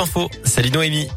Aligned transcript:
Info, 0.00 0.30
salut 0.44 0.70
Noémie. 0.70 1.08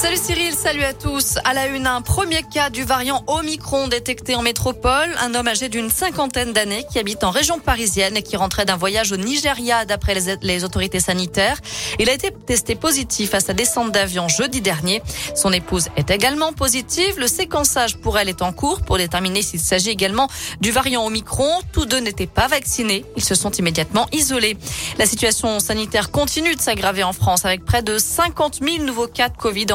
Salut 0.00 0.16
Cyril, 0.16 0.54
salut 0.54 0.84
à 0.84 0.94
tous. 0.94 1.38
À 1.44 1.54
la 1.54 1.66
une, 1.66 1.88
un 1.88 2.02
premier 2.02 2.44
cas 2.44 2.70
du 2.70 2.84
variant 2.84 3.24
Omicron 3.26 3.88
détecté 3.88 4.36
en 4.36 4.42
métropole. 4.42 5.12
Un 5.20 5.34
homme 5.34 5.48
âgé 5.48 5.68
d'une 5.68 5.90
cinquantaine 5.90 6.52
d'années 6.52 6.84
qui 6.92 7.00
habite 7.00 7.24
en 7.24 7.32
région 7.32 7.58
parisienne 7.58 8.16
et 8.16 8.22
qui 8.22 8.36
rentrait 8.36 8.64
d'un 8.64 8.76
voyage 8.76 9.10
au 9.10 9.16
Nigeria 9.16 9.84
d'après 9.86 10.14
les, 10.40 10.64
autorités 10.64 11.00
sanitaires. 11.00 11.58
Il 11.98 12.08
a 12.08 12.12
été 12.12 12.30
testé 12.30 12.76
positif 12.76 13.34
à 13.34 13.40
sa 13.40 13.54
descente 13.54 13.90
d'avion 13.90 14.28
jeudi 14.28 14.60
dernier. 14.60 15.02
Son 15.34 15.52
épouse 15.52 15.88
est 15.96 16.10
également 16.12 16.52
positive. 16.52 17.18
Le 17.18 17.26
séquençage 17.26 17.96
pour 17.96 18.20
elle 18.20 18.28
est 18.28 18.40
en 18.40 18.52
cours 18.52 18.82
pour 18.82 18.98
déterminer 18.98 19.42
s'il 19.42 19.58
s'agit 19.58 19.90
également 19.90 20.28
du 20.60 20.70
variant 20.70 21.04
Omicron. 21.06 21.50
Tous 21.72 21.86
deux 21.86 21.98
n'étaient 21.98 22.28
pas 22.28 22.46
vaccinés. 22.46 23.04
Ils 23.16 23.24
se 23.24 23.34
sont 23.34 23.50
immédiatement 23.50 24.06
isolés. 24.12 24.56
La 24.96 25.06
situation 25.06 25.58
sanitaire 25.58 26.12
continue 26.12 26.54
de 26.54 26.60
s'aggraver 26.60 27.02
en 27.02 27.12
France 27.12 27.44
avec 27.44 27.64
près 27.64 27.82
de 27.82 27.98
50 27.98 28.60
000 28.62 28.84
nouveaux 28.84 29.08
cas 29.08 29.28
de 29.28 29.36
Covid 29.36 29.66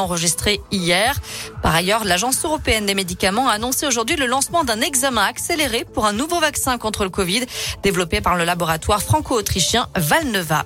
hier. 0.70 1.14
Par 1.62 1.74
ailleurs, 1.74 2.04
l'Agence 2.04 2.44
européenne 2.44 2.86
des 2.86 2.94
médicaments 2.94 3.48
a 3.48 3.52
annoncé 3.52 3.86
aujourd'hui 3.86 4.16
le 4.16 4.26
lancement 4.26 4.64
d'un 4.64 4.80
examen 4.80 5.22
accéléré 5.22 5.84
pour 5.84 6.06
un 6.06 6.12
nouveau 6.12 6.40
vaccin 6.40 6.78
contre 6.78 7.04
le 7.04 7.10
Covid 7.10 7.44
développé 7.82 8.20
par 8.20 8.36
le 8.36 8.44
laboratoire 8.44 9.02
franco-autrichien 9.02 9.88
Valneva. 9.96 10.64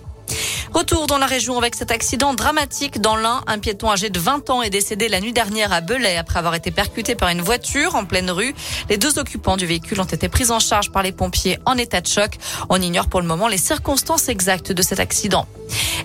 Retour 0.73 1.07
dans 1.07 1.19
la 1.19 1.27
région 1.27 1.57
avec 1.57 1.75
cet 1.75 1.91
accident 1.91 2.35
dramatique 2.35 3.01
dans 3.01 3.17
l'Ain. 3.17 3.43
Un 3.47 3.59
piéton 3.59 3.91
âgé 3.91 4.11
de 4.11 4.19
20 4.19 4.51
ans 4.51 4.63
est 4.63 4.71
décédé 4.71 5.09
la 5.09 5.21
nuit 5.21 5.33
dernière 5.33 5.73
à 5.73 5.81
Belay 5.81 6.17
après 6.17 6.39
avoir 6.39 6.55
été 6.55 6.71
percuté 6.71 7.15
par 7.15 7.31
une 7.31 7.41
voiture 7.41 7.95
en 7.95 8.05
pleine 8.05 8.31
rue. 8.31 8.55
Les 8.91 8.99
deux 8.99 9.19
occupants 9.19 9.57
du 9.57 9.67
véhicule 9.67 10.01
ont 10.01 10.05
été 10.05 10.29
pris 10.29 10.51
en 10.51 10.61
charge 10.61 10.93
par 10.93 11.03
les 11.03 11.13
pompiers 11.13 11.59
en 11.65 11.77
état 11.79 12.01
de 12.01 12.07
choc. 12.07 12.37
On 12.69 12.81
ignore 12.81 13.09
pour 13.09 13.21
le 13.21 13.27
moment 13.27 13.49
les 13.49 13.59
circonstances 13.59 14.29
exactes 14.29 14.73
de 14.73 14.83
cet 14.83 15.01
accident. 15.01 15.47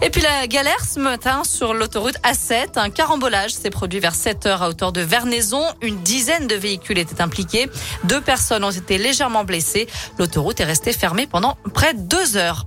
Et 0.02 0.10
puis 0.10 0.22
la 0.22 0.48
galère 0.48 0.84
ce 0.84 1.00
matin 1.00 1.44
sur 1.44 1.74
l'autoroute 1.74 2.18
A7. 2.24 2.78
Un 2.78 2.90
carambolage 2.90 3.52
s'est 3.54 3.70
produit 3.70 4.00
vers 4.00 4.16
7 4.16 4.46
heures 4.46 4.64
à 4.64 4.70
hauteur 4.70 4.92
de 4.92 5.02
Vernaison. 5.02 5.64
Une 5.82 6.02
dizaine 6.02 6.48
de 6.48 6.56
véhicules 6.56 6.98
étaient 6.98 7.22
impliqués. 7.22 7.70
Deux 8.04 8.22
personnes 8.22 8.64
ont 8.64 8.72
été 8.72 8.98
légèrement 8.98 9.44
blessées. 9.44 9.88
L'autoroute 10.20 10.60
est 10.60 10.66
restée 10.66 10.94
fermée 10.94 11.28
pendant 11.28 11.58
près 11.74 11.94
de 11.94 12.02
deux 12.02 12.38
heures. 12.38 12.66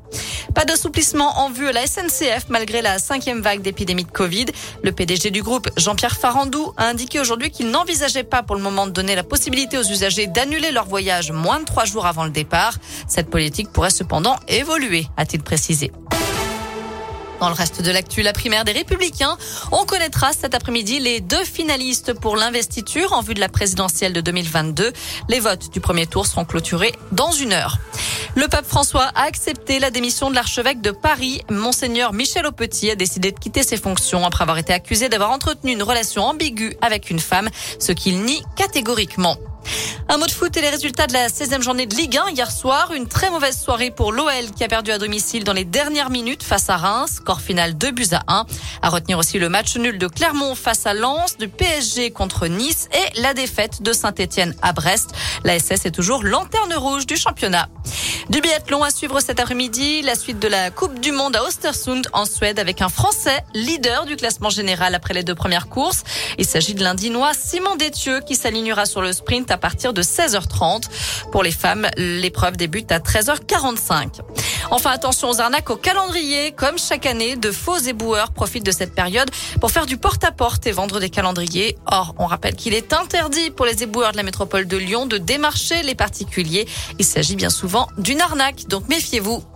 Pas 0.54 0.64
d'assouplissement 0.64 1.40
en 1.40 1.50
vue 1.50 1.68
à 1.68 1.72
la 1.72 1.86
SNCF 1.86 2.46
malgré 2.48 2.80
la 2.80 2.98
cinquième 2.98 3.42
vague 3.42 3.60
d'épidémie 3.60 4.04
de 4.04 4.10
Covid. 4.10 4.46
Le 4.82 4.92
PDG 4.92 5.30
du 5.30 5.42
groupe, 5.42 5.68
Jean-Pierre 5.76 6.16
Farandou, 6.16 6.72
a 6.78 6.86
indiqué 6.86 7.20
aujourd'hui 7.20 7.50
qu'il 7.50 7.70
n'envisageait 7.70 8.24
pas 8.24 8.42
pour 8.42 8.56
le 8.56 8.62
moment 8.62 8.86
de 8.86 8.92
donner 8.92 9.14
la 9.14 9.22
possibilité 9.22 9.76
aux 9.76 9.82
usagers 9.82 10.26
d'annuler 10.26 10.70
leur 10.70 10.86
voyage 10.86 11.32
moins 11.32 11.60
de 11.60 11.64
trois 11.64 11.84
jours 11.84 12.06
avant 12.06 12.24
le 12.24 12.30
départ. 12.30 12.74
Cette 13.06 13.28
politique 13.28 13.70
pourrait 13.70 13.90
cependant 13.90 14.36
évoluer, 14.48 15.06
a-t-il 15.16 15.42
précisé. 15.42 15.92
Dans 17.40 17.48
le 17.48 17.54
reste 17.54 17.82
de 17.82 17.90
l'actu, 17.90 18.22
la 18.22 18.32
primaire 18.32 18.64
des 18.64 18.72
Républicains, 18.72 19.36
on 19.70 19.84
connaîtra 19.84 20.32
cet 20.32 20.54
après-midi 20.54 21.00
les 21.00 21.20
deux 21.20 21.44
finalistes 21.44 22.14
pour 22.14 22.36
l'investiture 22.36 23.12
en 23.12 23.20
vue 23.20 23.34
de 23.34 23.40
la 23.40 23.50
présidentielle 23.50 24.14
de 24.14 24.22
2022. 24.22 24.92
Les 25.28 25.40
votes 25.40 25.70
du 25.70 25.80
premier 25.80 26.06
tour 26.06 26.26
seront 26.26 26.46
clôturés 26.46 26.92
dans 27.12 27.32
une 27.32 27.52
heure. 27.52 27.78
Le 28.36 28.48
pape 28.48 28.66
François 28.66 29.10
a 29.14 29.22
accepté 29.22 29.78
la 29.78 29.90
démission 29.90 30.30
de 30.30 30.34
l'archevêque 30.34 30.80
de 30.80 30.90
Paris. 30.90 31.42
Monseigneur 31.50 32.14
Michel 32.14 32.46
Aupetit 32.46 32.90
a 32.90 32.96
décidé 32.96 33.32
de 33.32 33.38
quitter 33.38 33.62
ses 33.62 33.76
fonctions 33.76 34.24
après 34.24 34.42
avoir 34.42 34.58
été 34.58 34.72
accusé 34.72 35.08
d'avoir 35.08 35.30
entretenu 35.30 35.72
une 35.72 35.82
relation 35.82 36.22
ambiguë 36.22 36.76
avec 36.80 37.10
une 37.10 37.20
femme, 37.20 37.50
ce 37.78 37.92
qu'il 37.92 38.22
nie 38.22 38.42
catégoriquement. 38.56 39.36
Un 40.08 40.18
mot 40.18 40.26
de 40.26 40.30
foot 40.30 40.56
et 40.56 40.60
les 40.60 40.70
résultats 40.70 41.08
de 41.08 41.12
la 41.12 41.26
16e 41.26 41.62
journée 41.62 41.86
de 41.86 41.96
Ligue 41.96 42.16
1 42.16 42.30
hier 42.30 42.48
soir. 42.52 42.92
Une 42.94 43.08
très 43.08 43.28
mauvaise 43.28 43.58
soirée 43.60 43.90
pour 43.90 44.12
l'OL 44.12 44.52
qui 44.56 44.62
a 44.62 44.68
perdu 44.68 44.92
à 44.92 44.98
domicile 44.98 45.42
dans 45.42 45.52
les 45.52 45.64
dernières 45.64 46.10
minutes 46.10 46.44
face 46.44 46.70
à 46.70 46.76
Reims. 46.76 47.14
Score 47.16 47.40
final 47.40 47.76
2 47.76 47.90
buts 47.90 48.06
à 48.12 48.22
1. 48.28 48.46
À 48.82 48.88
retenir 48.88 49.18
aussi 49.18 49.40
le 49.40 49.48
match 49.48 49.76
nul 49.76 49.98
de 49.98 50.06
Clermont 50.06 50.54
face 50.54 50.86
à 50.86 50.94
Lens, 50.94 51.36
du 51.38 51.48
PSG 51.48 52.12
contre 52.12 52.46
Nice 52.46 52.88
et 52.92 53.20
la 53.20 53.34
défaite 53.34 53.82
de 53.82 53.92
Saint-Etienne 53.92 54.54
à 54.62 54.72
Brest. 54.72 55.10
La 55.42 55.58
SS 55.58 55.86
est 55.86 55.90
toujours 55.90 56.22
lanterne 56.22 56.74
rouge 56.74 57.06
du 57.06 57.16
championnat. 57.16 57.68
Du 58.30 58.40
biathlon 58.40 58.82
à 58.84 58.90
suivre 58.90 59.20
cet 59.20 59.40
après-midi, 59.40 60.02
la 60.02 60.14
suite 60.14 60.38
de 60.38 60.48
la 60.48 60.70
Coupe 60.70 61.00
du 61.00 61.10
Monde 61.10 61.36
à 61.36 61.42
Östersund 61.46 62.06
en 62.12 62.26
Suède 62.26 62.58
avec 62.58 62.80
un 62.80 62.88
Français 62.88 63.44
leader 63.54 64.04
du 64.04 64.16
classement 64.16 64.50
général 64.50 64.94
après 64.94 65.14
les 65.14 65.24
deux 65.24 65.34
premières 65.34 65.68
courses. 65.68 66.04
Il 66.38 66.44
s'agit 66.44 66.74
de 66.74 66.82
l'Indinois 66.82 67.32
Simon 67.34 67.76
Détieux 67.76 68.20
qui 68.20 68.34
s'alignera 68.36 68.86
sur 68.86 69.00
le 69.00 69.12
sprint 69.12 69.50
à 69.50 69.58
partir 69.58 69.92
de 69.92 69.95
16h30. 70.02 70.84
Pour 71.32 71.42
les 71.42 71.50
femmes, 71.50 71.88
l'épreuve 71.96 72.56
débute 72.56 72.92
à 72.92 72.98
13h45. 72.98 74.20
Enfin, 74.70 74.90
attention 74.90 75.30
aux 75.30 75.40
arnaques 75.40 75.70
au 75.70 75.76
calendrier. 75.76 76.52
Comme 76.52 76.78
chaque 76.78 77.06
année, 77.06 77.36
de 77.36 77.50
faux 77.50 77.78
éboueurs 77.78 78.32
profitent 78.32 78.66
de 78.66 78.72
cette 78.72 78.94
période 78.94 79.30
pour 79.60 79.70
faire 79.70 79.86
du 79.86 79.96
porte-à-porte 79.96 80.66
et 80.66 80.72
vendre 80.72 81.00
des 81.00 81.10
calendriers. 81.10 81.76
Or, 81.86 82.14
on 82.18 82.26
rappelle 82.26 82.56
qu'il 82.56 82.74
est 82.74 82.92
interdit 82.92 83.50
pour 83.50 83.66
les 83.66 83.82
éboueurs 83.82 84.12
de 84.12 84.16
la 84.16 84.22
métropole 84.22 84.66
de 84.66 84.76
Lyon 84.76 85.06
de 85.06 85.18
démarcher 85.18 85.82
les 85.82 85.94
particuliers. 85.94 86.66
Il 86.98 87.04
s'agit 87.04 87.36
bien 87.36 87.50
souvent 87.50 87.88
d'une 87.98 88.20
arnaque, 88.20 88.66
donc 88.68 88.88
méfiez-vous. 88.88 89.55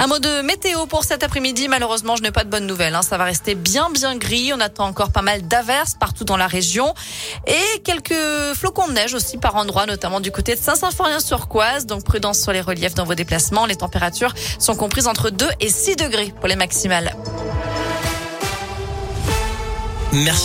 Un 0.00 0.06
mot 0.06 0.20
de 0.20 0.42
météo 0.42 0.86
pour 0.86 1.02
cet 1.02 1.24
après-midi. 1.24 1.66
Malheureusement, 1.66 2.14
je 2.14 2.22
n'ai 2.22 2.30
pas 2.30 2.44
de 2.44 2.48
bonnes 2.48 2.68
nouvelles. 2.68 2.94
Hein. 2.94 3.02
Ça 3.02 3.18
va 3.18 3.24
rester 3.24 3.56
bien, 3.56 3.90
bien 3.90 4.16
gris. 4.16 4.52
On 4.54 4.60
attend 4.60 4.86
encore 4.86 5.10
pas 5.10 5.22
mal 5.22 5.48
d'averses 5.48 5.94
partout 5.98 6.24
dans 6.24 6.36
la 6.36 6.46
région 6.46 6.94
et 7.48 7.80
quelques 7.80 8.14
flocons 8.54 8.86
de 8.86 8.92
neige 8.92 9.14
aussi 9.14 9.38
par 9.38 9.56
endroits, 9.56 9.86
notamment 9.86 10.20
du 10.20 10.30
côté 10.30 10.54
de 10.54 10.60
Saint-Symphorien-sur-Coise. 10.60 11.86
Donc 11.86 12.04
prudence 12.04 12.38
sur 12.38 12.52
les 12.52 12.60
reliefs 12.60 12.94
dans 12.94 13.04
vos 13.04 13.16
déplacements. 13.16 13.66
Les 13.66 13.74
températures 13.74 14.34
sont 14.60 14.76
comprises 14.76 15.08
entre 15.08 15.30
2 15.30 15.48
et 15.58 15.68
6 15.68 15.96
degrés 15.96 16.32
pour 16.38 16.46
les 16.46 16.56
maximales. 16.56 17.16
Merci. 20.12 20.36